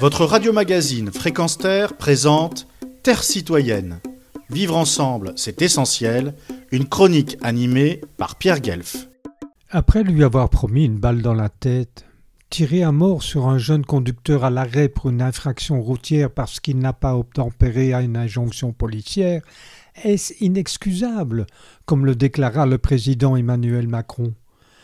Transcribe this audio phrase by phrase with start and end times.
[0.00, 2.66] Votre radio-magazine Fréquence Terre présente
[3.02, 4.00] Terre citoyenne.
[4.50, 6.34] Vivre ensemble, c'est essentiel.
[6.72, 9.08] Une chronique animée par Pierre Guelf.
[9.70, 12.04] Après lui avoir promis une balle dans la tête,
[12.50, 16.78] tirer à mort sur un jeune conducteur à l'arrêt pour une infraction routière parce qu'il
[16.78, 19.42] n'a pas obtempéré à une injonction policière,
[20.02, 21.46] est-ce inexcusable,
[21.86, 24.34] comme le déclara le président Emmanuel Macron?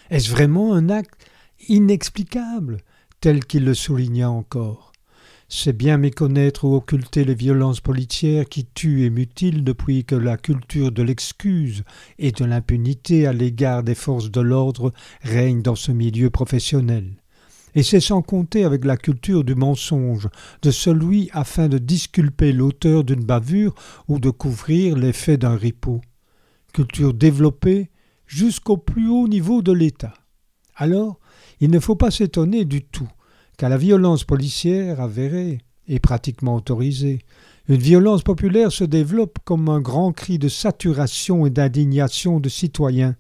[0.09, 1.27] Est-ce vraiment un acte
[1.69, 2.79] inexplicable,
[3.20, 4.90] tel qu'il le souligna encore?
[5.52, 10.36] C'est bien méconnaître ou occulter les violences policières qui tuent et mutilent depuis que la
[10.36, 11.82] culture de l'excuse
[12.20, 14.92] et de l'impunité à l'égard des forces de l'ordre
[15.23, 17.16] règne dans ce milieu professionnel
[17.74, 20.28] et c'est sans compter avec la culture du mensonge,
[20.62, 23.74] de celui afin de disculper l'auteur d'une bavure
[24.09, 26.01] ou de couvrir l'effet d'un ripeau.
[26.73, 27.90] Culture développée
[28.26, 30.14] jusqu'au plus haut niveau de l'État.
[30.74, 31.20] Alors,
[31.60, 33.09] il ne faut pas s'étonner du tout
[33.60, 37.18] qu'à la violence policière avérée et pratiquement autorisée,
[37.68, 43.16] une violence populaire se développe comme un grand cri de saturation et d'indignation de citoyens,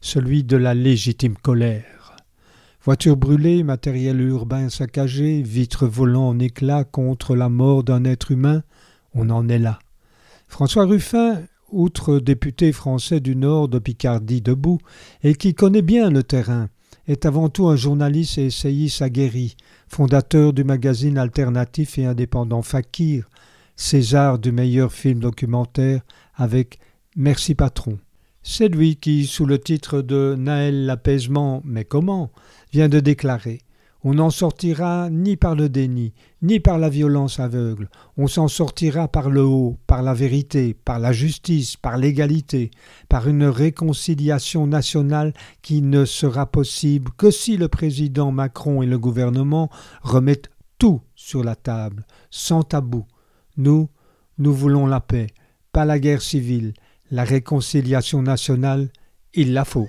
[0.00, 2.14] celui de la légitime colère.
[2.84, 8.62] Voitures brûlées, matériel urbain saccagé, vitres volant en éclats contre la mort d'un être humain,
[9.12, 9.80] on en est là.
[10.46, 14.78] François Ruffin, outre député français du Nord de Picardie debout,
[15.24, 16.68] et qui connaît bien le terrain,
[17.08, 19.56] est avant tout un journaliste et essayiste aguerri,
[19.90, 23.28] fondateur du magazine alternatif et indépendant Fakir,
[23.74, 26.02] César du meilleur film documentaire
[26.34, 26.78] avec
[27.16, 27.98] Merci Patron.
[28.42, 32.30] C'est lui qui, sous le titre de Naël l'apaisement, mais comment,
[32.72, 33.58] vient de déclarer
[34.02, 39.08] On n'en sortira ni par le déni, ni par la violence aveugle, on s'en sortira
[39.08, 42.70] par le haut, par la vérité, par la justice, par l'égalité,
[43.10, 48.98] par une réconciliation nationale qui ne sera possible que si le président Macron et le
[48.98, 49.68] gouvernement
[50.02, 53.04] remettent tout sur la table, sans tabou.
[53.58, 53.90] Nous,
[54.38, 55.26] nous voulons la paix,
[55.72, 56.72] pas la guerre civile,
[57.10, 58.88] la réconciliation nationale,
[59.34, 59.88] il la faut.